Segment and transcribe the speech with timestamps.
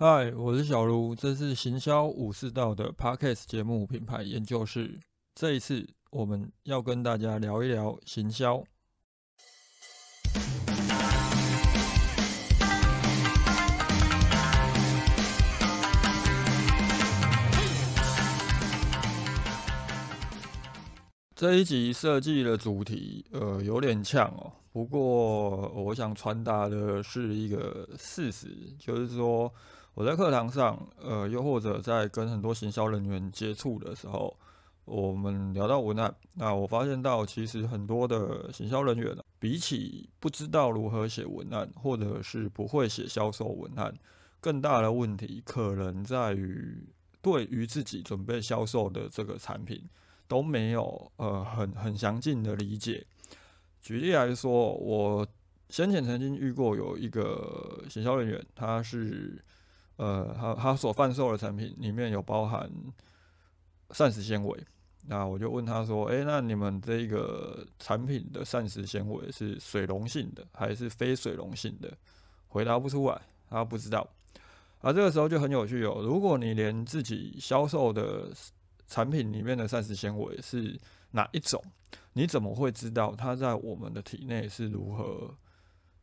[0.00, 4.96] 嗨，我是小卢，这是行销武士道的 Podcast 节目品牌研究室。
[5.34, 8.62] 这一次我们要跟大家聊一聊行销。
[21.34, 24.52] 这一集设计的主题，呃，有点呛哦。
[24.70, 28.46] 不过，我想传达的是一个事实，
[28.78, 29.52] 就是说，
[29.98, 34.32] 我在课堂上，呃，又或者在跟很多行销人员接触的时候，
[34.84, 43.92] 我们聊到文案，那我发现到，其实很多的行销人员，比起不知道如何写文案，或者是不会写销售文案，
[44.40, 46.80] 更大的问题可能在于
[47.20, 49.82] 对于自己准备销售的这个产品。
[50.28, 53.04] 都没有呃很很详尽的理解。
[53.80, 55.26] 举例来说，我
[55.70, 59.42] 先前曾经遇过有一个行销人员，他是
[59.98, 62.68] 呃他他所贩售的产品里面有包含
[63.90, 64.66] 膳食纤维，
[65.06, 71.92] 那我就问他说：“诶，那你们这个产品的膳食纤维是水溶性的还是非水溶性的？”
[72.48, 74.08] 回答不出来，他不知道。
[74.80, 76.00] 啊，这个时候就很有趣哦。
[76.02, 78.30] 如果你连自己销售的
[78.86, 80.78] 产品里面的膳食纤维是
[81.10, 81.62] 哪一种？
[82.12, 85.34] 你怎么会知道它在我们的体内是如何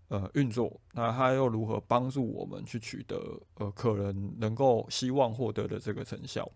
[0.08, 0.80] 呃运作？
[0.94, 3.17] 那它又如何帮助我们去取得
[3.56, 6.50] 呃可能能够希望获得的这个成效？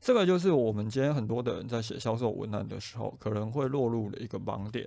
[0.00, 4.86] 这个就是我们今天很多的人在写销售文案的时候可能会落入的一个盲点。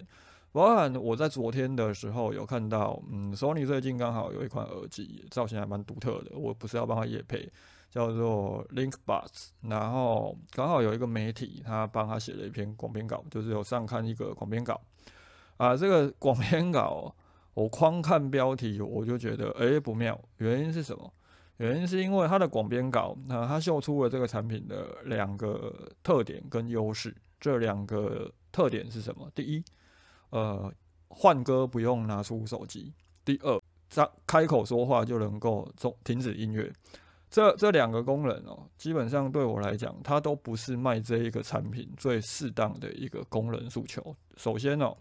[0.52, 6.38] 包含我在昨天的时候有看到，嗯，Sony 最近刚好有一款耳机，造型还蛮独特的。
[6.38, 7.52] 我不是要帮他夜配。
[7.92, 14.80] 叫做 LinkBuds，然后刚好有一个媒体，他帮他写了一篇广编稿，就是有上看一个广编稿
[15.58, 15.76] 啊。
[15.76, 17.12] 这个广编稿，
[17.54, 21.14] 我光看标题我就觉得哎不妙，原因是什么？
[21.58, 27.14] 原因是因为它的广编稿，那它秀出了这个产品的两个特点跟优势。
[27.40, 29.30] 这两个特点是什么？
[29.34, 29.64] 第一，
[30.30, 30.72] 呃，
[31.10, 32.94] 换歌不用拿出手机；
[33.26, 36.72] 第二，张开口说话就能够中停止音乐。
[37.30, 44.16] 这这两个功能哦，基本上对我来讲，它都不是卖这一个产品最适当的一个功能诉求。
[44.36, 44.98] 首先哦，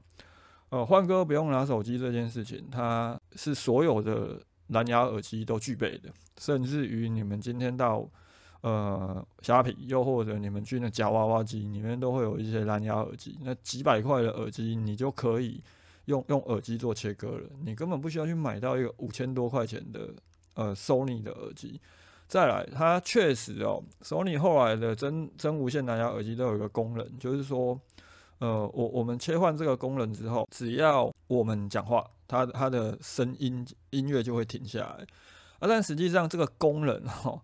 [0.70, 8.06] 呃，换歌不用拿手机这件事情，它是所有的蓝牙耳机都具备的，甚至于你们今天到
[8.60, 13.38] 呃虾皮，又或者你们去那夹娃娃机里面，都会有一些蓝牙耳机。
[13.42, 15.62] 那几百块的耳机，你就可以
[16.04, 20.10] 用用耳机做切割了，你根本不需要去买到一个五千多块钱的
[20.54, 21.80] 呃 Sony 的耳机。
[22.26, 27.80] 再来，它确实哦，索尼后来的真真无线蓝牙耳机都有一个功能，就是说，
[28.38, 35.06] 呃，我我们切换这个功能之后，只要我们讲话，它它的声音音乐就会停下来。
[35.58, 37.42] 啊，但实际上这个功能哈，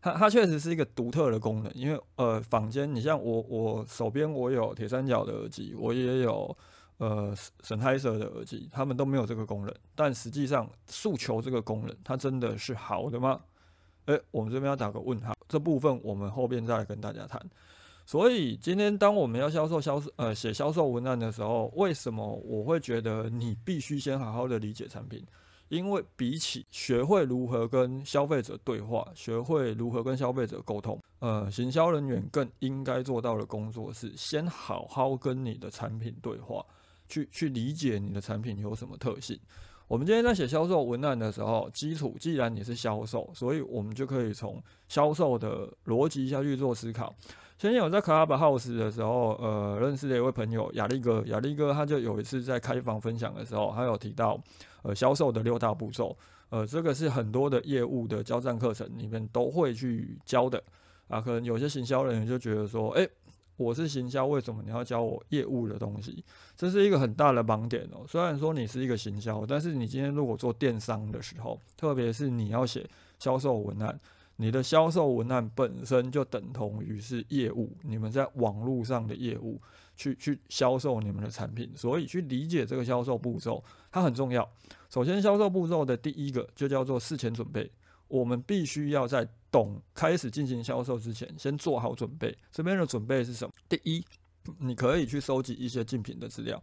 [0.00, 6.56] 它它确实是一个独特的功能，因为呃，坊间你像我我手边我有铁三角的耳机，我也有
[6.98, 9.74] 呃神泰色的耳机，他们都没有这个功能。
[9.96, 13.40] 但实际上诉求这个功能，它真的是好的吗？
[14.06, 17.44] 诶，我们这边要打个问号，这部分我们后边再来跟大家谈。
[18.10, 25.24] 所以今天当我们要销售销售呃写销售文案的时候，为什么我会觉得你必须先好好的理解产品？
[25.68, 36.66] 因为比起学会如何跟消费者对话，学会如何跟消费者沟通，呃，行销人员更应该做到的工作是先好好跟你的产品对话，
[37.08, 39.38] 去去理解你的产品有什么特性。
[39.86, 47.14] 我们今天在写销售文案的时候，基础既然你是销售，所以我们就可以从销售的逻辑下去做思考。
[47.60, 54.42] 前天我在 Clubhouse 的时候，呃，认识了一位朋友雅力哥，雅力哥他就有一次在开房分享的时候，他有提到，
[54.80, 56.16] 呃，销售的六大步骤，
[56.48, 60.62] 呃，这个是很多的业务的交战课程里面都会去教的，
[61.08, 63.06] 啊，可能有些行销人员就觉得说，哎。
[63.58, 66.24] 我是行销，为什么你要教我业务的东西？
[66.56, 68.06] 这是一个很大的盲点哦。
[68.08, 72.88] 虽然说你是一个行销，但是你今天如果做电商的时候，特别是你要写
[73.18, 74.00] 销售文案，
[74.40, 79.60] 你的销售文案本身就等同于是业务，你们在网络上的业务
[79.94, 84.50] 去去销售你们的产品，所以去理解这个销售步骤，它很重要。
[84.88, 87.70] 首先，销售步骤的第一个就叫做事前准备。
[88.08, 92.34] 我们必须要在懂开始进行销售之前，先做好准备。
[92.50, 93.52] 这边的准备是什么？
[93.68, 94.02] 第一，
[94.56, 96.60] 你可以去收集一些竞品的资料，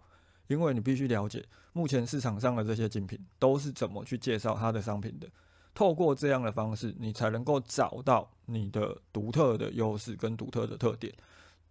[0.47, 5.29] 因为你必须了解目前市场上的这些竞品都是怎么去介绍它的商品的。
[5.77, 11.13] 透过这样的方式，你才能够找到你的独特的优势跟独特的特点。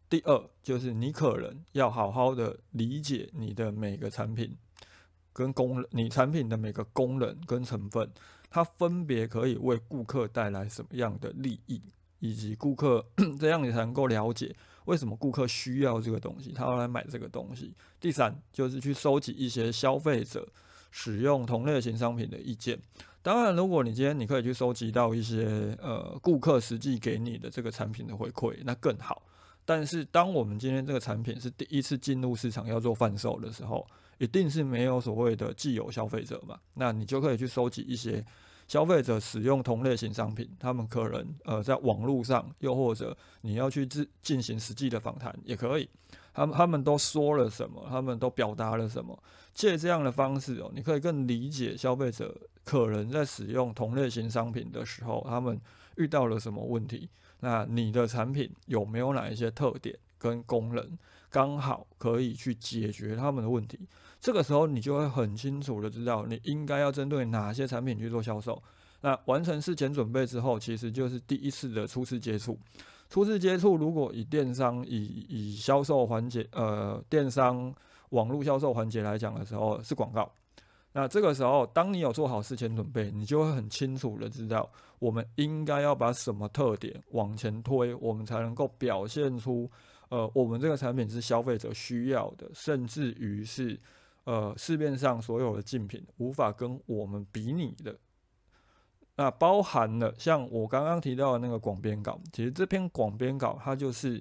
[0.08, 4.56] 第二，就是你可能要好好的理解你的每个产品。
[5.32, 8.08] 跟功能，你产品的每个功能跟成分，
[8.48, 11.82] 它分别可以为顾客带来什么样的利益，
[12.20, 13.04] 以及顾客
[13.40, 14.54] 这样你才能够了解
[14.84, 17.74] 为什么顾客需要这个东西，他要来买这个东西。
[17.98, 20.48] 第三就是去收集一些消费者
[20.92, 22.78] 使用同类型商品的意见。
[23.26, 29.20] 当然，如果你今天你可以去收集到一些呃顾客实际给你的这个产品的回馈，那更好。
[29.64, 33.84] 但是，当我们今天这个产品是第一次进入市场要做贩售的时候，
[34.18, 36.56] 一定是没有所谓的既有消费者嘛？
[36.74, 38.24] 那你就可以去收集一些
[38.68, 45.88] 消费者使用同类型商品，他们可能呃在网络上，又或者你要去自进行实际的访谈也可以。
[46.32, 47.84] 他们他们都说了什么？
[47.88, 49.20] 他们都表达了什么？
[49.52, 52.32] 借这样的方式哦，你可以更理解消费者
[52.66, 55.58] 可能在使用同类型商品的时候，他们
[55.96, 57.08] 遇到了什么问题。
[57.40, 60.98] 那你的产品有没有哪一些特点跟功能，
[61.30, 63.78] 刚好可以去解决他们的问题？
[64.20, 68.60] 这个时候你就会很清楚的知道，你应该要针对哪些产品去做销售。
[69.02, 72.58] 那完成事前准备之后，其实就是第一次的初次接触。
[73.08, 77.72] 初次接触，如果以电商以以销售环节，呃，电商
[78.08, 80.28] 网络销售环节来讲的时候，是广告。
[80.98, 84.66] 那这个时候，当你有做好事前准备，你就会很清楚的知道，
[84.98, 89.70] 我们应该要把什么特点往前推，我们才能够表现出，
[90.08, 93.78] 呃，我们这个产品是消费者需要的，甚至于是，
[94.24, 97.94] 呃，市面上所有的竞品无法跟我们比拟的。
[99.16, 104.18] 那包含了像我刚刚提到的那个广编稿，其实这篇广编稿它就是，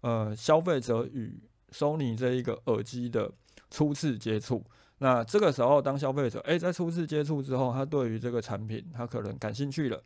[0.00, 1.38] 呃，消费者与
[1.72, 3.30] Sony 这一个耳机的
[3.70, 4.64] 初次接触。
[4.98, 10.02] 那这个时候，当消费者诶在初次接触之后，他对于这个产品他可能感兴趣了，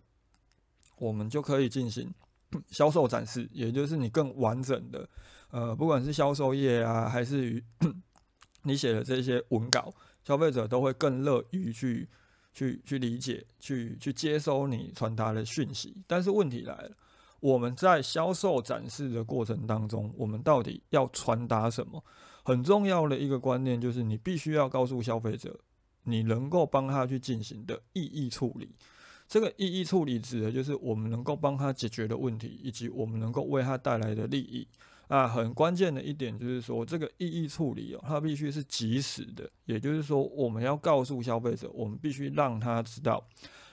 [0.98, 2.12] 我们就可以进行
[2.70, 5.08] 销售展示，也就是你更完整的，
[5.50, 7.64] 呃，不管是销售页啊，还是于
[8.64, 9.94] 你写的这些文稿，
[10.24, 12.08] 消费者都会更乐于去
[12.52, 16.02] 去去理解，去去接收你传达的讯息。
[16.08, 16.90] 但是问题来了，
[17.38, 22.04] 我们在销售展示的过程当中，我们到底要传达什么？
[22.44, 25.58] 很重要的一个观念就是，你必须要告诉消费者，
[26.04, 28.74] 你能够帮他去进行的意义处理。
[29.28, 34.66] 这个意义处理指的就是我们能够帮他解决的问题，以及我们能够为他带来的利益。
[35.06, 43.24] 啊，很关键的一点就是说，这个意义处理哦，它必须是及时的，也就是说，我们要告诉消费者，我们必须让他知道。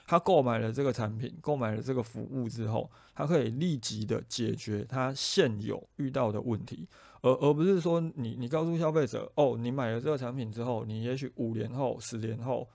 [0.08, 6.88] 他购买了这个产品，购买了这个服务之后，他可以立即的解决他现有遇到的问题，
[7.20, 12.66] 而而不是说你你告诉消费者，哦，你买了这个产品之后，你也许五年后、十年后，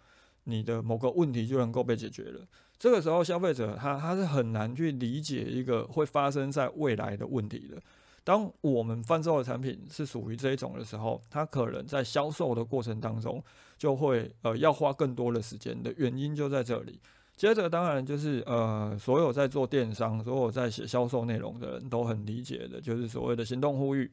[0.43, 2.47] 你的某个问题就能够被解决了。
[2.77, 7.81] 这个时候，消费者他他是很难去理解一个会发生在未来的问题的。
[8.23, 13.43] 当我们贩售的产品是属于这一种的时候，他可能在销售的过程当中
[13.75, 16.99] 就会呃要花更多的时间的原因就在这里。
[17.35, 24.09] 接着，当然就是呃，所有在做电商、所有在写销售内容的人都很理解的，就是所谓的行动呼吁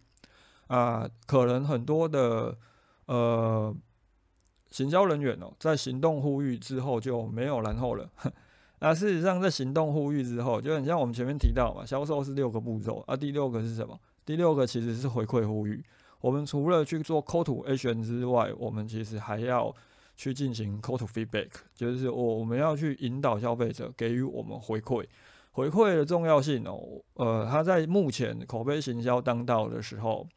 [0.69, 1.09] 啊。
[1.27, 2.57] 可能很多的
[3.05, 3.73] 呃
[4.71, 8.11] 行销人员哦，在行动呼吁之后就没有然后了。
[8.81, 13.97] 那事实上，在行动呼吁之后，就很像我们前面提到嘛，销售是六个步骤啊，第六个是什么？
[14.25, 15.85] 第六个其实是回馈呼吁。
[16.23, 19.73] 我们除了去做 call to action 之外，我们其实还要。
[20.21, 25.03] 去进行 call to feedback，就是我我们要去引导消费者给予我们回馈，
[25.51, 30.29] 回馈的重要性哦，呃，他在目前口碑行销当道的时候，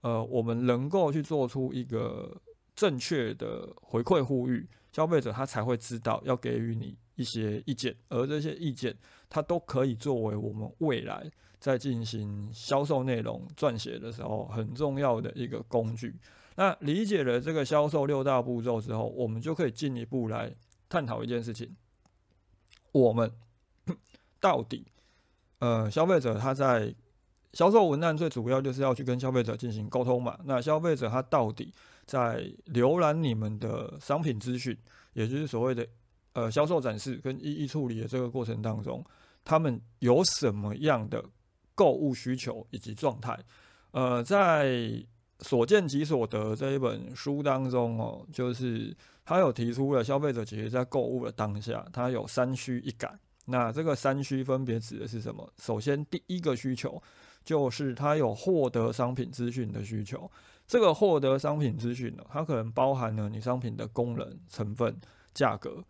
[0.00, 2.34] 呃，我们能够去做出一个
[2.74, 8.96] 正确的回馈呼吁，消费者他才会知道要给予你一些意见，而这些意见，
[9.28, 16.14] 它都可以作为我们未来在进行销售内容撰写的时候很重要的一个工具。
[16.56, 20.52] 那理解了这个销售六大步骤之后，我们就可以进一步来
[20.88, 21.74] 探讨一件事情：
[22.92, 23.30] 我们
[24.40, 24.86] 到底，
[25.58, 26.94] 呃，消费者他在
[27.52, 30.38] 销售文案最主要就是要去跟消费者进行沟通嘛？
[30.44, 31.72] 那消费者他到底
[32.04, 34.76] 在浏览你们的商品资讯，
[35.12, 35.86] 也就是所谓的
[36.32, 39.04] 呃销售展示跟一一处理的这个过程当中，
[39.44, 41.22] 他们有什么样的
[41.74, 43.38] 购物需求以及状态？
[43.90, 45.02] 呃，在
[45.40, 53.18] 所见即所得这一本书当中哦，就是他有提出了消费者其实在购物的当下，他有三需一感。
[53.46, 55.48] 那这个三需分别指的是什么？
[55.58, 57.00] 首先，第一个需求
[57.44, 60.30] 就是他有获得商品资讯的需求。
[60.66, 64.98] 这个获得商品资讯呢，它可能包含了你商品的功能、成分、
[65.32, 65.84] 价格、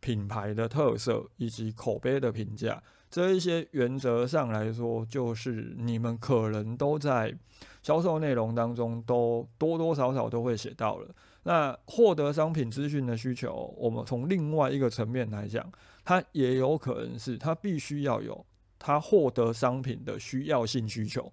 [0.00, 2.82] 品牌的特色以及口碑的评价。
[3.10, 7.34] 这一些原则上来说，就是你们可能都在
[7.82, 11.08] 销售内容当中都多多少少都会写到了。
[11.44, 15.64] 那获得商品资讯的需求，我们从另外一个层面来讲，
[16.04, 18.44] 它也有可能是它必须要有
[18.78, 21.32] 它获得商品的需要性需求。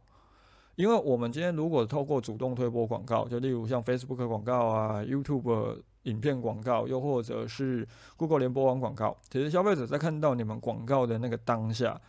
[0.76, 7.88] 因为我们今天如果透过主动推播广告，就例如像 Facebook 广告啊、YouTube 影片广告，又或者是
[8.18, 12.02] Google 联播网广告，其实消费者在看到你们广告的那个当下，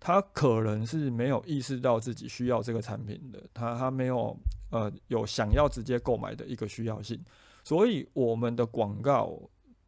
[0.00, 4.34] 他可能是没有意识到自己需要这个产品的，他他没有
[4.70, 7.22] 呃有想要直接购买的一个需要性，
[7.62, 9.38] 所以我们的广告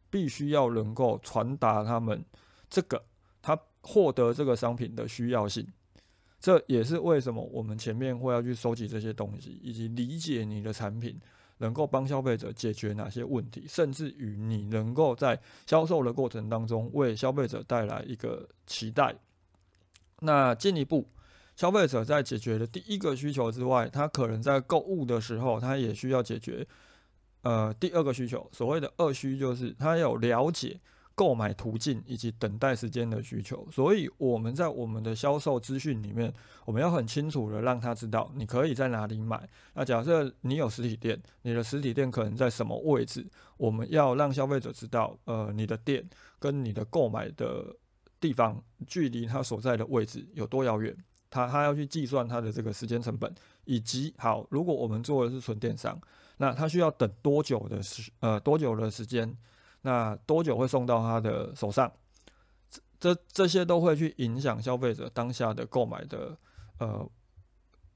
[0.09, 2.23] 必须要能够传达他们
[2.69, 3.03] 这个
[3.41, 5.67] 他获得这个商品的需要性。
[6.41, 11.15] 这也是为什么我们前面会要去收集这些东西，以及理解你的产品
[11.59, 19.15] 能够帮消费者解决哪些问题，甚至于你能够在销售的过程当中为消费者带来一个期待。
[20.21, 21.07] 那进一步，
[21.55, 26.67] 消费者在解决了第一个需求之外，他可能在购物的时候，他也需要解决
[27.43, 28.49] 呃第二个需求。
[28.51, 30.79] 所谓的二需，就是他有了解。
[31.13, 36.33] 购买途径以及等待时间的需求，所以我们在我们的销售资讯里面，
[36.65, 39.47] 我们要很清楚的让他知道你可以在哪里买。
[39.73, 43.27] 那假设你有实体店，你的实体店可能在什么位置？
[43.57, 46.03] 我们要让消费者知道，呃，你的店
[46.39, 47.75] 跟你的购买的
[48.19, 50.95] 地方距离他所在的位置有多遥远，
[51.29, 53.31] 他他要去计算他的这个时间成本，
[53.65, 55.99] 以及好，如果我们做的是纯电商，
[56.37, 59.37] 那他需要等多久的时呃多久的时间？
[59.81, 61.91] 那多久会送到他的手上？
[62.99, 66.37] 这这些都会去影响消费者当下的购买的
[66.77, 67.09] 呃，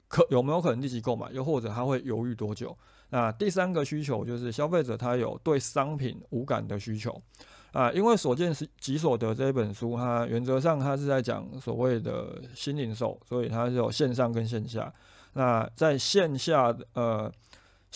[0.08, 1.30] 可有没有可能立即购买？
[1.30, 2.76] 又或者他会犹豫多久？
[3.10, 7.22] 那第三个需求就是消费者他有对商品无感的需求
[7.70, 14.92] 啊，因为所见是即所得这一本书，它原则上它是在讲所谓的新零售，所以它是有线上跟线下。
[15.34, 17.32] 那在线下呃。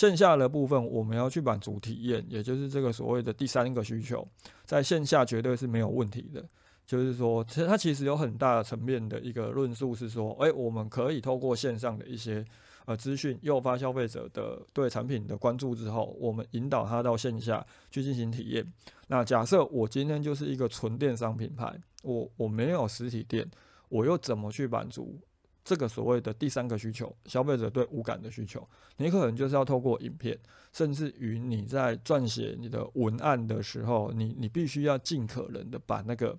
[0.01, 4.27] 线下的部分，我们要去满足体验，也就是这个所谓的第三个需求，
[4.65, 6.43] 在线下绝对是没有问题的。
[6.87, 12.43] 就是说，其实它其实有很大的层面的一个论述是说，诶，我们可以透过线上的一些
[12.87, 18.67] 呃资讯，诱发消费者的对产品的关注之后，我们引导他到线下去进行体验。
[19.09, 23.47] 那假设我今天就是一个纯电商品牌，我我没有实体店，
[23.91, 25.21] 我又怎么去满足？
[25.71, 30.37] 这个所谓的第三个需求，消费者对无感的需求，你可能就是要透过影片，
[30.73, 36.37] 甚至于你在撰写你的文案的时候，你你必须要尽可能的把那个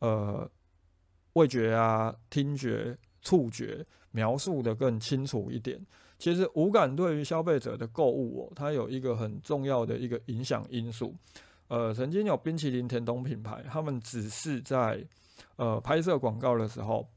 [0.00, 0.46] 呃
[1.32, 5.80] 味觉啊、听觉、触觉描述的更清楚一点。
[6.18, 11.14] 其实无感对于消费者的购物哦，它有一个很重要的一个影响因素。
[11.68, 15.02] 呃，曾经有冰淇淋甜筒品牌，他们只是在
[15.56, 17.08] 呃拍摄广告的时候。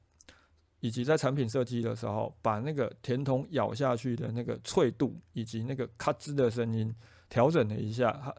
[0.82, 6.94] 以及在产品设计的时候，把那个甜筒咬下去的那个脆度，以及那个咔吱的声音
[7.30, 8.36] 调整了一下，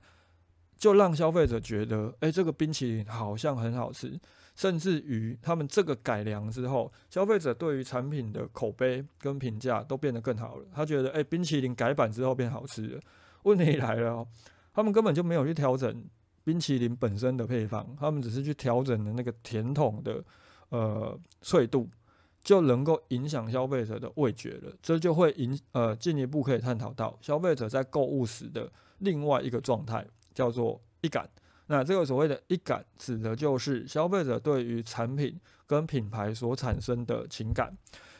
[0.76, 4.20] 就让消费者觉得，哎，这个冰淇淋好像很好吃。
[4.54, 10.66] 甚至于他们这个改良之后，消费者对于产品的口碑跟评价都变得更好了。
[10.74, 13.00] 他觉得，哎，冰淇淋改版之后变好吃了。
[13.44, 14.26] 问题来了，
[14.74, 16.04] 他们根本就没有去调整
[16.44, 20.22] 冰淇淋本身的配方，他们只是去调整了那个甜筒的
[20.68, 21.88] 呃脆度。
[22.44, 31.28] 就能够影响消费者的味觉了，这就会影呃进一步可以探讨到消费者在购物时的另外一个状态，叫做一感。
[31.66, 37.72] 那这个所谓的一感，指的就是消费者对于产品跟品牌所产生的情感。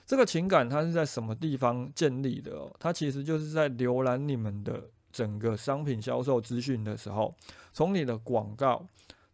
[0.07, 2.71] 这个情感它是在什么地方建立的？
[2.79, 7.35] 它其实就是在浏览你们的整个商品销售资讯的时候，
[7.73, 8.87] 从你的广告。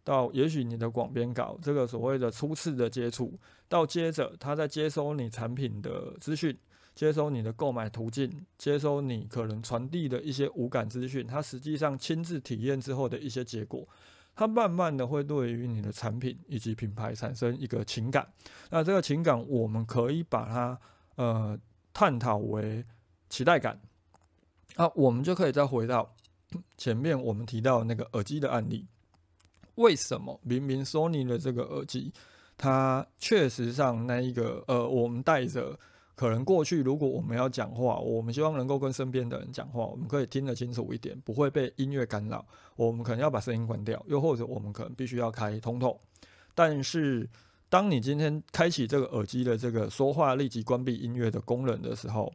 [0.09, 6.57] 到也许你的广编稿，这个所谓的初次的接触，到接着他在接收你产品的资讯，
[6.95, 13.87] 接收你的购买途径，接收你可能传递的一些无感资讯，他实际上亲自体验之后的一些结果，
[14.33, 18.27] 他慢慢的会对于你的产品以及品牌产生一个情感。
[18.71, 20.79] 那这个情感，我们可以把它
[21.17, 21.55] 呃
[21.93, 22.83] 探讨为
[23.29, 23.79] 期待感。
[24.73, 26.15] 啊，我们就可以再回到
[26.77, 28.87] 前面我们提到那个耳机的案例。
[29.79, 32.13] 为什么明明 Sony 的这个耳机，
[32.57, 35.79] 它确实上那一个呃，我们戴着，
[36.15, 42.45] 可能过去如果我们要讲话，我们希望能够跟身边的人讲话，我们可以听得清楚一点，不会被音乐干扰。
[42.75, 45.97] 我们可能要把声音关掉，又或者我们可能必须要开通透。
[46.53, 47.29] 但是，
[47.69, 52.33] 当你今天开启这个耳机的这个说话立即关闭音乐的功能的时候，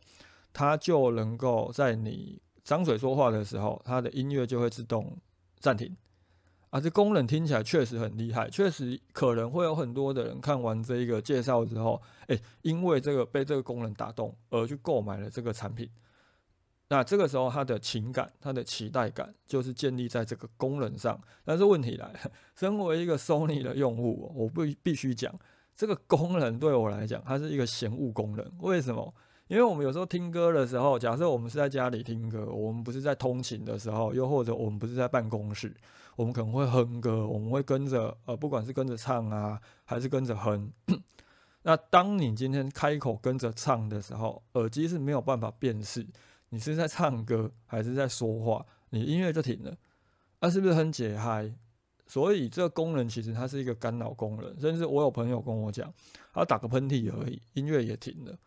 [0.55, 5.15] 它就能够在你张嘴说话的时候，它的音乐就会自动
[5.61, 5.95] 暂停。
[6.75, 15.89] 啊，这功能听起来确实很厉害，确实可能会有很多的人看完这一个介绍之后，诶，因为这个被这个功能打动而去购买了这个产品。
[16.89, 21.17] 那这个时候他的情感、他的期待感就是建立在这个功能上。
[21.45, 22.19] 但是问题来了，
[22.57, 25.33] 身为一个 Sony 的用户，我不必须讲，
[25.77, 28.45] 这个功能对我来讲，它是一个嫌恶功能。
[28.59, 29.15] 为什么？
[29.47, 35.73] 因为我们有时候听歌的时候，假设我们是在家里听歌，我们不是在通勤的时候，又或者我们不是在办公室，
[36.17, 40.73] 我们可能会哼歌，我们会跟着呃，不管是跟着唱啊，还是跟着哼。
[41.63, 46.07] 那当你今天开口跟着唱的时候，耳机是没有办法辨识
[46.51, 49.77] 你是在唱歌还是在说话，你音乐就停了，
[50.41, 51.53] 那是不是很解嗨？
[52.07, 55.93] 所以这个功能其实它是一个干扰功能，甚至我有朋友跟我讲，
[56.35, 58.39] 他打个喷嚏而已，音乐也停了。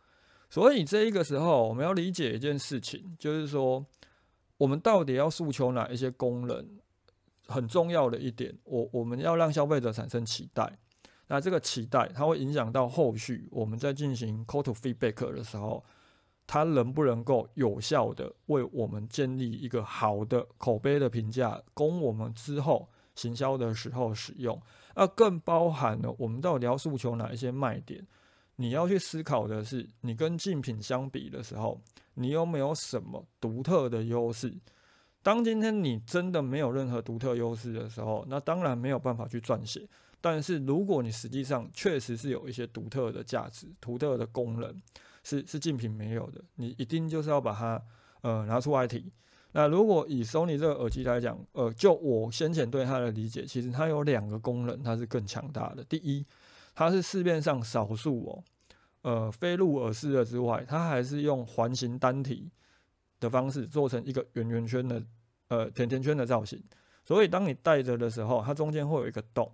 [0.50, 3.84] 所以这一个时候，我们要理解一件事情，就是说，
[4.58, 6.66] 我们到底要诉求哪一些功能？
[7.48, 10.72] 很重要的一点，我我们要让消费者产生期待。
[11.28, 15.84] 那这个期待，它会影响到后续我们在进行 call to feedback 的时候，
[16.46, 24.62] 它能不能够有效的为我们建立一个好的口碑的评价，供我们之后行销的时候使用。
[24.96, 28.08] 那更包含了我们到底要诉求哪一些卖点？
[28.56, 31.80] 你要去思考的是，你跟竞品相比的时候，
[32.16, 34.52] 你有没有什么独特的优势？
[35.28, 39.86] 当今天你真的没有任何独特优势的时候，那当然没有办法去撰写。
[40.22, 44.74] 但是如果你实际上确实是有一些独特的价值、独特的功能，
[45.26, 47.84] 是是竞品没有的，你一定就是要把它
[48.22, 49.12] 呃拿出来提。
[49.52, 55.84] 那如果以 Sony 这个耳机来讲，呃，就我先前对它的理解，其实它有两个功能，它是更强大的。
[55.84, 56.26] 第一，
[56.74, 58.44] 它是市面上少数哦，
[59.02, 62.50] 呃，非入耳式的之外，它还是用环形单体
[63.20, 65.04] 的方式做成一个圆圆圈的，
[65.50, 66.62] 呃，甜甜圈的造型。
[67.06, 69.50] 所以当你戴着的时候，它中间会有一个洞，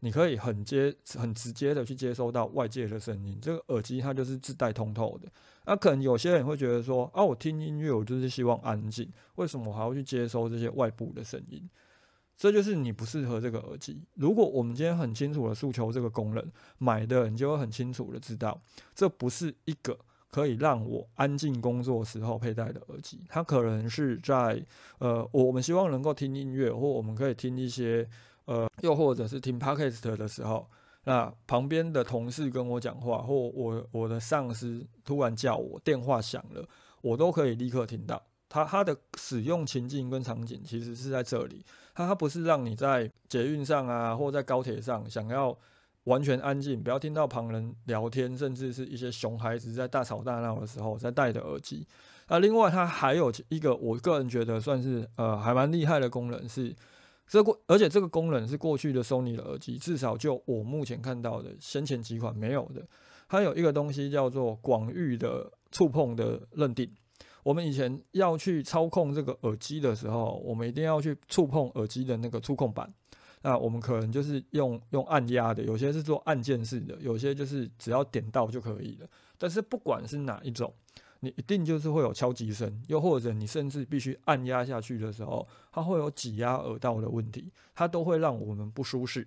[0.00, 3.38] 你可以很接、很直接的去接收到外界的声音。
[3.42, 5.28] 这个耳机它就是自带通透的。
[5.66, 11.68] 那可能有些人会觉得说，啊，我听音乐我就是希望安静，为什么我还要去接收这些外部的声音？
[12.36, 14.02] 这就是你不适合这个耳机。
[14.14, 16.44] 如果我们今天很清楚的诉求这个功能，
[16.78, 18.60] 买的你就会很清楚的知道，
[18.94, 19.96] 这不是一个
[20.34, 23.20] 可以让我安静工作时候佩戴的耳机。
[23.28, 24.60] 它可能是在
[24.98, 28.04] 呃，我们希望能够听音乐，或我们可以听一些
[28.46, 30.68] 呃，又或者是听 podcast 的时候，
[31.04, 36.68] 那旁边的同事跟我讲话，或我我的上司突然叫我，电话响了，
[37.00, 38.20] 我都可以立刻听到。
[38.48, 45.56] 它它的使用情境跟场景其实是在这里，它它不是让你在捷运上啊，或在高铁上想要
[46.04, 51.86] 完全安静，不要听到旁人聊天，甚至是一些熊孩子在大吵大闹的时候在戴的耳机。
[52.28, 56.74] 那另外它还有一个我个人觉得算是呃还蛮厉害的功能是，
[57.26, 62.86] 这过而且这个功能是过去的 Sony 的耳机至少就我目前看到的先前几款没有的，
[63.28, 66.90] 它有一个东西叫做广域的触碰的认定。
[67.42, 72.90] 我们以前要去操控这个耳机的时候，我们一定要去触碰耳机的那个触控板。
[73.44, 79.06] 那我们可能就是用用按压的，有些是做按键式的，有些就是只要点到就可以了。
[79.36, 80.72] 但是不管是哪一种，
[81.20, 89.26] 你一定就是会有敲击声，又或者你甚至必须按压下去的时候，它会有挤压耳道的问题，它都会让我们不舒适。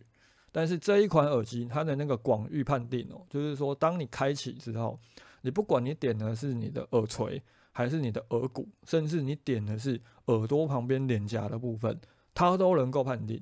[0.52, 5.00] 但是这一款耳机，它的那个广域判定哦，就是说当你开启之后，
[5.44, 7.42] 你不管你点的是你的耳垂。
[7.78, 11.96] 还是你的耳骨，甚至你点的是耳朵旁边脸颊的部分，
[12.34, 13.40] 它都能够判定。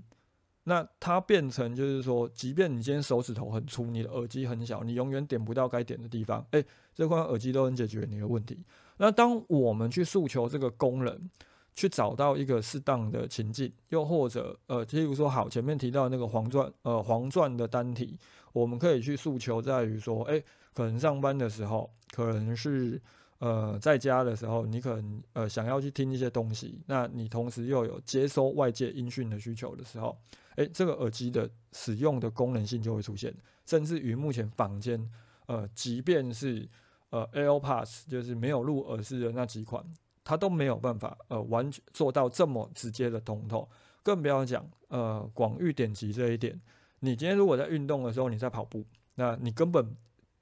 [0.65, 8.63] 那它变成就是说，即便你今天手指头很粗，你的耳机很小，你永远点不到该点的地方，诶，这款耳机都能解决你的问题。
[8.97, 11.30] 那当我们去诉求这个功能，
[11.75, 18.17] 去找到一个适当的情境，又或者呃，譬如说好，前面提到那个黄钻呃黄钻的单体，
[18.51, 23.01] 我们可以去诉求在于说，诶，可能上班的时候，可能是。
[23.39, 30.17] 呃，在家的时候，你可能呃想要去听一些东西，那你同时又有接收外界音讯的需求的时候，
[30.56, 35.10] 诶，这个耳机的使用的功能性就会出现，甚至于目前坊间，
[35.48, 36.65] 呃，即便是
[37.10, 39.84] 呃 AirPods，就是没有入耳式的那几款，
[40.24, 43.67] 它都没有办法呃完全做到这么直接的通透，
[44.02, 46.60] 更不要讲呃广域点击这一点。
[47.02, 49.93] 你今天如果在运动的时候，你在跑步，那你根本。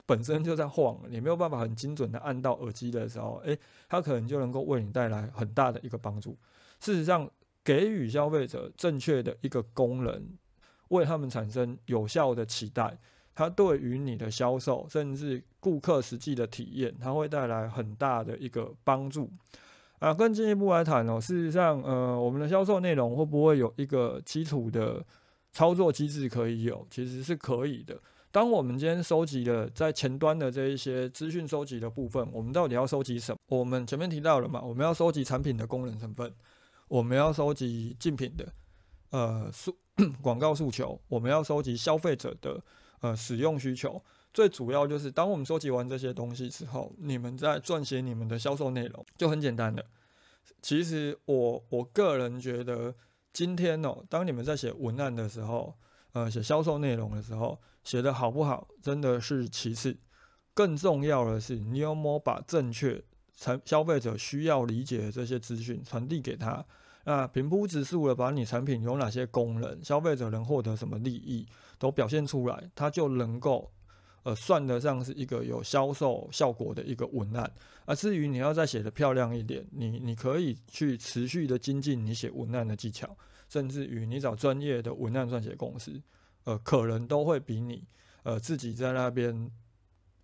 [0.05, 6.37] 本身就在晃，你没有办法很精准的按到耳机的时候，诶，它可能就能够为你带来很大的一个帮助。
[6.79, 7.29] 事实上，
[7.63, 10.21] 给予消费者正确的一个功能，
[10.89, 12.97] 为他们产生有效的期待，
[13.33, 19.31] 它对于你的销售，甚至顾客实际的体验，它会带来很大的一个帮助。
[19.99, 25.01] 啊，更进一步来谈哦，事实上，呃，我们的销售内容会不会有一个基础的
[25.53, 26.85] 操作机制可以有？
[26.89, 27.97] 其实是可以的。
[28.33, 33.37] 当我们今天收集了在前端的这一些资讯收集的部分，我们到底要收集什么？
[33.45, 36.33] 我们前面提到了嘛，我们要收集产品的功能成分，
[36.87, 38.51] 我们要收集竞品的
[39.11, 39.77] 呃诉
[40.19, 42.59] 广告诉求，我们要收集消费者的
[43.01, 44.01] 呃使用需求。
[44.33, 49.85] 最主要就是当我们收集完这些东西之后，你们在撰写你们的销售内容就很简单了。
[50.59, 52.95] 其实我我个人觉得，
[53.31, 55.75] 今天哦，当你们在写文案的时候，
[56.13, 59.97] 呃，写销售内容的时候，写的好不好，真的是其次，
[60.53, 63.03] 更重要的是，你有没有把正确
[63.35, 66.65] 产消费者需要理解的这些资讯传递给他？
[67.05, 71.45] 那平铺直述的把你产品有哪些功能，消费者能获得什么利益，
[71.77, 73.71] 都表现出来，他就能够。
[74.25, 77.51] 呃，算得上是一个有销售效果的一个文案。
[77.83, 83.17] 而至于你要再写的漂亮一点，你你可以去持续的精进你写文案的技巧，
[83.49, 86.01] 甚至于你找专业的文案撰写公司，
[86.45, 87.83] 呃，可能都会比你
[88.23, 89.51] 呃自己在那边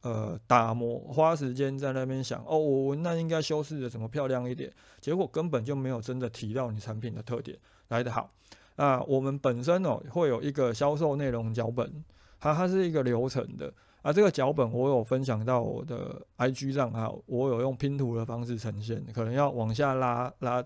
[0.01, 7.57] 呃打磨，花时间在那边想哦，我文案应该修饰的怎么漂亮一点，结果根本就没有真的提到你产品的特点
[7.89, 8.31] 来得好。
[8.75, 12.03] 那我们本身哦会有一个销售内容脚本，
[12.39, 13.73] 它它是一个流程的。
[14.01, 20.63] 啊，这个脚本我有分享到我的 IG 账号，我有用拼图的方式呈现，可能要往下拉拉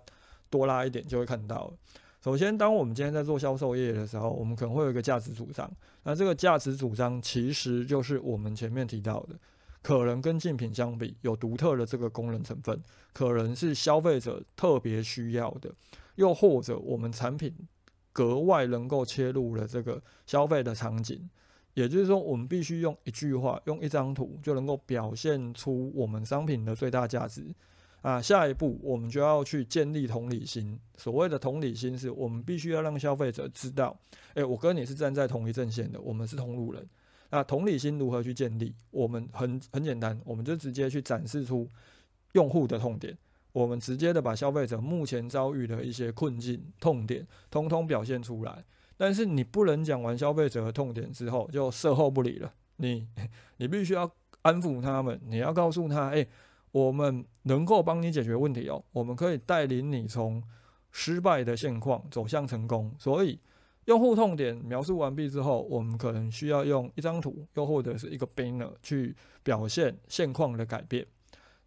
[0.52, 1.74] 多拉一点就会看到。
[2.24, 5.70] 首先，当我们今天在做销售业的时候，我们可能会有一个价值主张。
[6.04, 9.36] 那这个价值主张其实就是我们前面提到的，
[9.82, 12.82] 可能跟竞品相比有独特的这个功能成分，
[13.12, 15.70] 可能是消费者特别需要的，
[16.16, 17.54] 又或者我们产品
[18.14, 21.30] 格外能够切入了这个消费的场景。
[21.74, 27.54] 也就是说，我们必须用一句话、用一张图就能够表现出我们商品的最大价值
[28.04, 28.22] 啊。
[28.22, 30.80] 下一步，我们就要去建立同理心。
[30.96, 34.00] 所谓的同理心，是我们必须要让消费者知道，
[34.36, 36.88] 诶，我跟你是站在同一阵线的，我们是同路人。
[37.32, 38.76] 那同理心如何去建立？
[38.92, 41.68] 我们很很简单，我们就直接去展示出
[42.34, 43.18] 用户的痛点，
[43.52, 48.64] 我们直接的把消费者目前遭遇的一些困境、痛点，通通表现出来。
[48.96, 53.08] 但是你不能讲完消费者的痛点之后就售后不理了，你
[53.58, 54.10] 你必须要
[54.44, 56.26] 安抚他们，你要告诉他，哎，
[56.74, 60.44] 我们能够帮你解决问题哦，我们可以带领你从
[60.92, 62.94] 失败的现况走向成功。
[63.00, 63.40] 所以
[63.86, 71.06] 用户痛点描述完毕之后，我们可能需要用一张图，又或者是一个 banner 去表现现况的改变。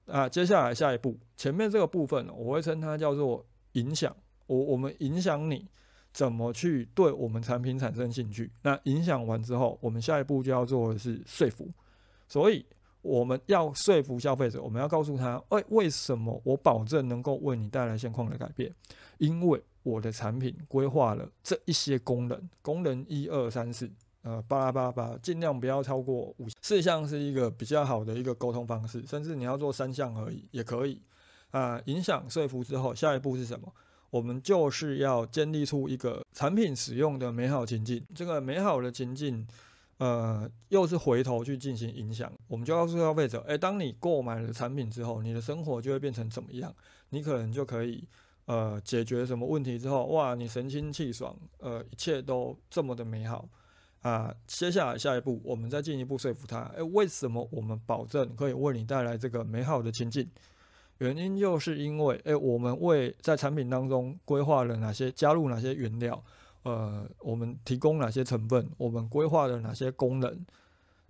[0.07, 4.15] 啊，接下来下一步，前面这个部分我会称它叫做影响，
[4.47, 5.67] 我我们影响你。
[6.13, 8.51] 怎么去对我们产品产生兴趣？
[8.63, 11.69] 那影响完之后，我们下一步就要做的是说服。
[12.27, 12.65] 所以
[13.07, 18.75] 我们要说服消费者，我们要告诉他：，哎，为什么我保证能够为你带来现况的改变？
[19.19, 23.89] 因为我的产品规划了这一些功能，功能一二三四，
[24.23, 29.05] 呃，巴拉巴拉巴拉，尽量不要超过五四项，是一个比较好的一个沟通方式。
[29.07, 31.01] 甚至你要做三项而已也可以。
[31.53, 33.73] 啊，影响说服之后，下一步是什么？
[34.11, 39.47] 我们就是要建立出一个产品使用的美好情境，这个美好的情境，
[39.99, 42.31] 呃，又是回头去进行影响。
[42.49, 46.75] 我们就告诉消费者，诶，当你购买了产品之后，你的生活就会变成怎么样？
[47.11, 48.07] 你可能就可以，
[48.45, 53.49] 呃，解决什么问题之后，哇，你神清气爽，呃，一切都这么的美好
[54.03, 54.35] 啊。
[54.47, 60.29] 接下来下一步，我们再进一步说服他，诶，为什么我们保证可以为你带来这个美好的情境？
[60.99, 66.23] 原因就是因为，哎，我们为在产品当中规划了哪些，加入哪些原料，
[66.67, 70.45] 呃，我们提供哪些成分，我们规划了哪些功能，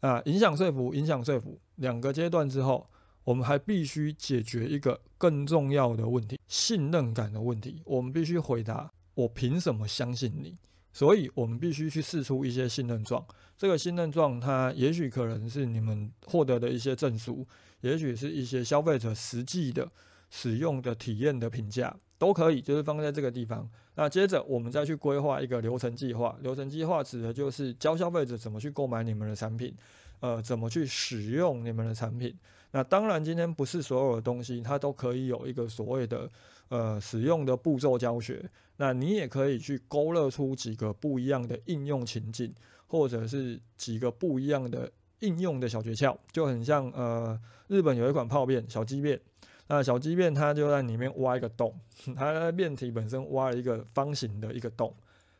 [0.01, 2.87] 啊，影响说服，影响说服，两个阶段之后，
[3.25, 7.81] 我们还必须解决一个更重要的问题——信任感的问题。
[7.87, 10.59] 我们必须回答：我凭什么相信你？
[10.92, 13.25] 所以我们必须去试出一些信任状。
[13.57, 17.47] 这个信任状，它也许可能是你们获得的一些证书。
[17.81, 19.90] 也许是一些消费者实际的
[20.29, 23.66] 使用的体验的评价都可以，就是放在这个地方。
[23.97, 26.39] 那接着我们再去规划一个流程计划。
[26.43, 29.75] 流程计划指的就是教消费者怎么去购买你们的产品，
[30.21, 32.33] 呃，怎么去使用你们的产品。
[32.71, 36.31] 那当然，今天不是所有的东西它都可以有一个所谓的
[36.69, 38.49] 呃使用的步骤教学。
[38.77, 42.55] 那你也可以去勾勒出几个不一样的应用情境，
[42.87, 44.91] 或者是几个不一样的。
[45.21, 49.19] 应用的小诀窍就很像，呃，日本有一款泡面，小鸡面。
[49.68, 51.79] 那小鸡面它就在里面挖一个洞，
[52.14, 54.94] 它面体本身挖了一个方形的一个洞。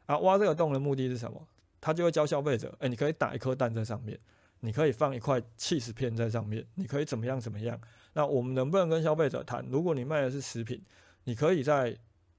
[0.07, 1.47] 啊，挖这个洞的目的是什么？
[1.81, 4.19] 它就会教消费者，哎，你可以打一颗蛋在上面，
[4.61, 7.81] 你可以放一块气死片在上面，你可以怎么样怎么样。
[8.13, 9.65] 那我们能不能跟消费者谈？
[9.69, 10.81] 如果你卖的是食品，
[11.25, 11.97] 你可以在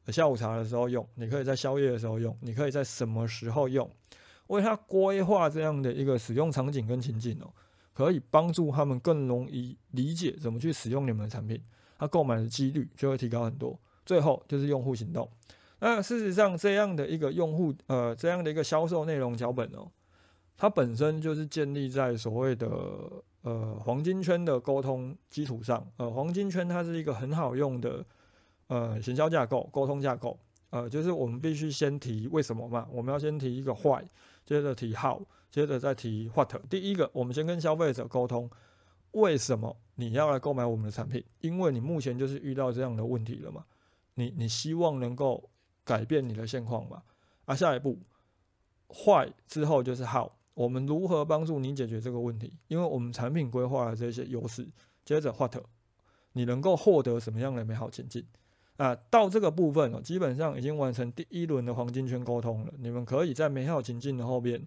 [0.08, 3.90] 下午茶的时候用，你可以在宵夜的时候用，你可以在什么时候用？
[4.48, 7.52] 为他规划这样的一个使用场景跟情境哦，
[7.94, 11.62] 可以帮助他们更容易理解怎么去使用你们的产品，
[11.98, 13.80] 他购买的几率就会提高很多。
[14.06, 15.30] 最后就是用户行动。
[15.80, 19.92] 那事实上，这样的一个用户呃，这样的一个销售内容脚本哦，
[20.58, 22.68] 它本身就是建立在所谓的
[23.42, 25.86] 呃黄金圈的沟通基础上。
[25.98, 28.04] 呃，黄金圈它是一个很好用的
[28.68, 30.40] 呃行销架构、沟通架构。
[30.70, 34.04] 呃，就是我们必须先提为什么嘛，我们要先提一个坏，
[34.46, 36.54] 接着提 how，接着再提 what。
[36.70, 38.50] 第一个，我们先跟消费者沟通，
[39.12, 41.24] 为什么你要来购买我们的产品？
[41.42, 43.66] 因为你目前就是遇到这样的问题了嘛，
[44.14, 45.50] 你你希望能够
[45.84, 47.02] 改变你的现况嘛？
[47.46, 48.00] 啊，下一步
[48.90, 52.54] 坏之后就是 how，我们如何帮助你解决这个问题？
[52.68, 54.68] 因为我们产品规划了这些优势，
[55.04, 55.56] 接着 what，
[56.34, 58.26] 你能够获得什么样的美好前进？
[58.78, 62.74] 啊，到这个部分哦，基本上已经完成第一轮的黄金圈沟通了。
[62.78, 64.64] 你们可以在美好情境的后面，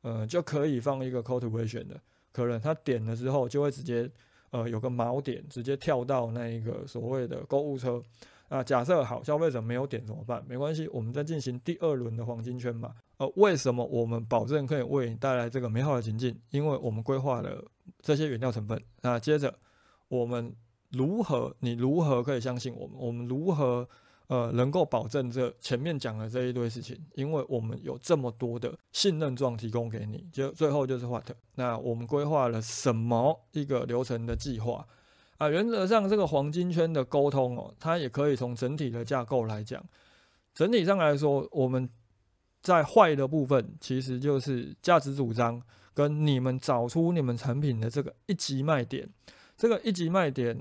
[0.00, 2.00] 呃，就可以放一个 cultivation 的，
[2.32, 4.10] 可能他点了之后就会直接，
[4.50, 8.02] 呃，有个锚点，直接跳到那一个所谓的购物车。
[8.48, 10.44] 啊，假设好，消费者没有点怎么办？
[10.48, 12.92] 没关系，我们再进行第二轮的黄金圈嘛。
[13.18, 16.36] 呃，为什么我们保证可以为你带来这个美好的情境？
[16.50, 17.64] 因为我们规划了
[18.00, 18.82] 这些原料成分。
[19.02, 19.54] 那接着
[20.08, 20.54] 我们。
[20.92, 21.54] 如何？
[21.60, 22.96] 你如何可以相信我们？
[22.98, 23.88] 我们如何
[24.30, 26.96] 呃能够保证这前面讲的这一堆事情？
[27.14, 31.28] 因为我们有这么多的信任状提供给你，就最后就是 what？
[31.56, 34.86] 那我们规划了什么一个流程的计划
[35.38, 35.48] 啊？
[35.48, 39.84] 原则上，这个黄金圈的沟通哦，它也可以从整体的架构来讲。
[40.54, 41.90] 整体上来说，我们
[42.62, 45.60] 在坏的部分，其实就是价值主张
[45.92, 49.08] 跟你们找出你们产品的这个一级卖点。
[49.56, 50.56] 这个一级卖点，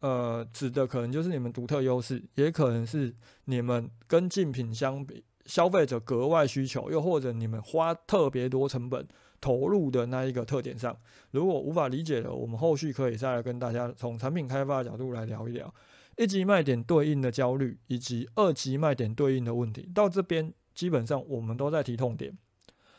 [0.00, 3.14] 呃，指的可能就是你们独特优势，也可能是
[3.46, 9.08] 你们跟竞品相比，消费者格外需求，又或者你们花特别多成本
[9.40, 10.94] 投入的那一个特点上。
[11.30, 15.74] 如果无法理解的，我们后续可以再来跟大家从产品开发的角度来聊一聊
[16.18, 19.90] 一级卖点对应的焦虑，以及二级卖点对应的问题。
[19.94, 22.36] 到这边基本上我们都在提痛点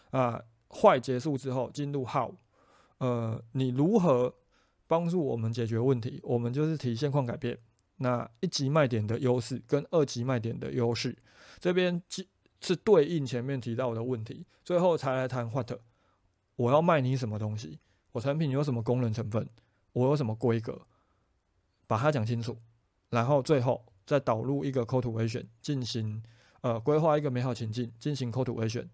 [0.10, 2.33] 啊，坏结束之后进入 how，
[2.97, 4.33] 呃，你如何？
[4.88, 7.58] 帮助我们解决问题，我们就是提现况改变。
[7.97, 11.17] 那一级卖点的优势跟二级卖点的优势，
[11.60, 12.00] 这边
[12.62, 15.71] 是对应前面提到的问题，最后才来谈 what。
[16.56, 17.80] 我要卖你什么东西？
[18.12, 19.50] 我产品有什么功能成分？
[19.93, 20.80] 我有什么规格？
[21.88, 22.56] 把它讲清楚，
[23.10, 26.21] 然后最后再导入一个 call to action，进行
[26.62, 28.88] 呃规划一个美好情境，进行 call to action。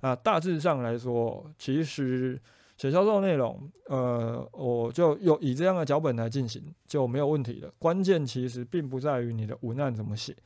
[0.00, 2.40] 啊，大致上来说，其实。
[2.76, 7.72] 写销售内容，呃，我就有以这样的脚本来进行就没有问题了。
[7.78, 10.36] 关键其实并不在于你的文案怎么写，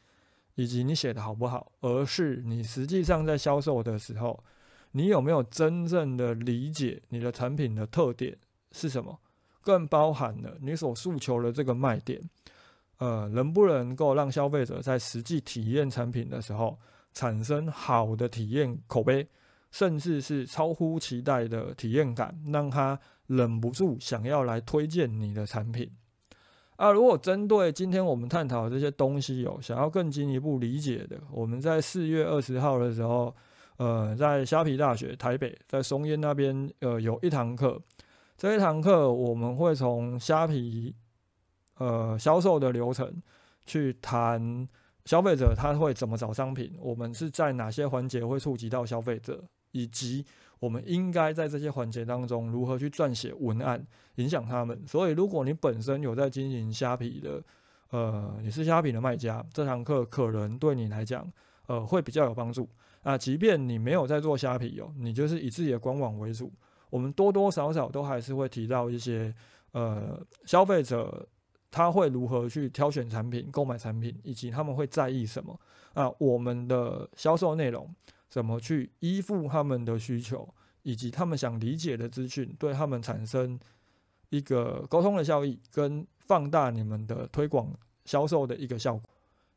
[0.55, 4.45] 以及你写的好不好，而是你实际上在销售的时候，
[4.93, 8.37] 你有没有真正的理解你的产品的特点
[8.73, 9.19] 是什么，
[9.63, 12.21] 更包含了你所诉求的这个卖点，
[12.99, 16.79] 呃，能不能够让消费者在实际体验产品的时候
[17.15, 19.27] 产生好的体验口碑。
[19.71, 25.91] 甚至是超乎期待的体验感，让他忍不住想要来推荐你的产品。
[26.77, 33.35] 啊，如果针对今天我们探讨的这些东西有想要更进一步理解的，我们在四月二十号的时候，
[33.79, 37.83] 呃，在虾皮大学台北，在松烟那边，呃，有一堂课。
[38.37, 40.95] 这一堂课我们会从虾皮
[41.79, 43.21] 呃销售的流程
[43.67, 44.69] 去谈
[45.05, 49.43] 消费者他会怎么找商品，我们是在哪些环节会触及到消费者。
[49.73, 50.25] 以及
[50.59, 54.83] 我们应该在这些环节当中如何去撰写文案，影响他们。
[54.87, 57.43] 所以，如果你本身有在经营虾皮的，
[57.91, 61.31] 呃，你是虾皮的卖家，这堂课可能对你来讲，
[61.67, 62.69] 呃，会比较有帮助。
[63.03, 66.53] 啊，即便你没有在做虾皮哦，你就是以自己的官网为主，
[66.91, 69.33] 我们多多少少都还是会提到一些，
[69.73, 71.27] 呃，消费者
[71.71, 75.59] 他会如何去挑选产品、购买产品，以及他们会在意什么。
[75.95, 77.89] 啊，我们的销售内容。
[78.29, 80.49] 怎么去依附他们的需求，
[80.83, 83.59] 以及他们想理解的资讯，对他们产生
[84.31, 87.73] 一个沟通的效益，跟放大你们的推广
[88.05, 89.03] 销售的一个效果。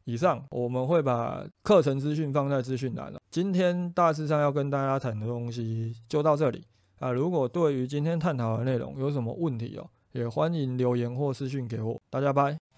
[0.06, 3.20] 以上我们会把课程资讯放在资讯栏了。
[3.30, 6.64] 今天大致上要跟大家谈的东西就到这里
[6.98, 7.12] 啊。
[7.12, 12.02] 如果对于今天探讨的内容有什么问题哦，也欢迎留言或私讯给我。
[12.10, 12.71] 大家拜。